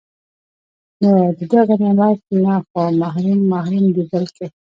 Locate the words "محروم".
3.01-3.39, 3.51-3.85